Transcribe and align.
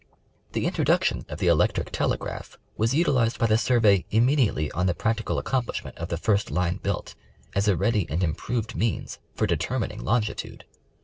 The 0.53 0.65
introduction 0.65 1.27
of 1.29 1.37
the 1.37 1.45
Electric 1.45 1.91
Telegraph 1.91 2.57
was 2.75 2.95
utilized 2.95 3.37
by 3.37 3.45
the 3.45 3.55
Survey 3.55 4.03
immediately 4.09 4.71
on 4.71 4.87
the 4.87 4.95
practical 4.95 5.37
accomplishment 5.37 5.95
of 5.99 6.07
the 6.09 6.17
first 6.17 6.49
line 6.49 6.77
built, 6.77 7.13
as 7.53 7.67
a 7.67 7.77
ready 7.77 8.07
and 8.09 8.23
improved 8.23 8.75
means 8.75 9.19
for 9.35 9.45
determining 9.45 10.01
longi 10.01 10.35
tude. 10.35 10.65